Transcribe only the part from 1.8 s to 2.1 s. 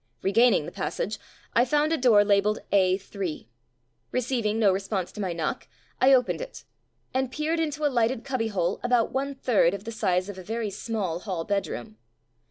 a